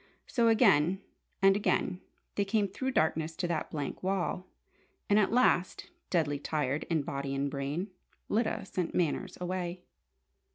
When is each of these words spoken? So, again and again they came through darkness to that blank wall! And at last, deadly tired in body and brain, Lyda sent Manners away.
So, 0.25 0.47
again 0.47 0.99
and 1.43 1.55
again 1.55 2.01
they 2.33 2.43
came 2.43 2.67
through 2.67 2.89
darkness 2.89 3.35
to 3.35 3.47
that 3.49 3.69
blank 3.69 4.01
wall! 4.01 4.47
And 5.07 5.19
at 5.19 5.31
last, 5.31 5.91
deadly 6.09 6.39
tired 6.39 6.85
in 6.85 7.03
body 7.03 7.35
and 7.35 7.51
brain, 7.51 7.91
Lyda 8.27 8.65
sent 8.65 8.95
Manners 8.95 9.37
away. 9.39 9.83